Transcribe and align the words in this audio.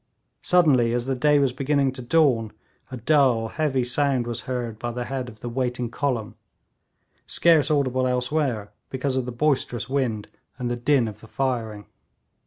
Suddenly, 0.41 0.93
as 0.93 1.05
the 1.05 1.13
day 1.13 1.37
was 1.37 1.53
beginning 1.53 1.91
to 1.91 2.01
dawn, 2.01 2.53
a 2.89 2.97
dull, 2.97 3.49
heavy 3.49 3.83
sound 3.83 4.25
was 4.25 4.41
heard 4.49 4.79
by 4.79 4.91
the 4.91 5.05
head 5.05 5.29
of 5.29 5.41
the 5.41 5.47
waiting 5.49 5.91
column, 5.91 6.33
scarce 7.27 7.69
audible 7.69 8.07
elsewhere 8.07 8.71
because 8.89 9.15
of 9.15 9.25
the 9.25 9.31
boisterous 9.31 9.87
wind 9.87 10.27
and 10.57 10.71
the 10.71 10.75
din 10.75 11.07
of 11.07 11.21
the 11.21 11.27
firing. 11.27 11.85